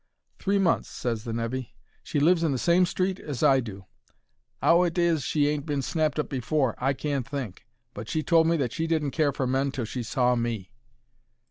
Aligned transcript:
"Three 0.39 0.57
months," 0.57 0.89
ses 0.89 1.25
the 1.25 1.31
nevy. 1.31 1.75
"She 2.01 2.19
lives 2.19 2.41
in 2.41 2.51
the 2.51 2.57
same 2.57 2.87
street 2.87 3.19
as 3.19 3.43
I 3.43 3.59
do. 3.59 3.85
'Ow 4.63 4.81
it 4.81 4.97
is 4.97 5.21
she 5.21 5.47
ain't 5.47 5.67
been 5.67 5.83
snapped 5.83 6.17
up 6.17 6.27
before, 6.27 6.73
I 6.79 6.93
can't 6.93 7.29
think, 7.29 7.67
but 7.93 8.09
she 8.09 8.23
told 8.23 8.47
me 8.47 8.57
that 8.57 8.73
she 8.73 8.87
didn't 8.87 9.11
care 9.11 9.31
for 9.31 9.45
men 9.45 9.69
till 9.69 9.85
she 9.85 10.01
saw 10.01 10.35
me." 10.35 10.71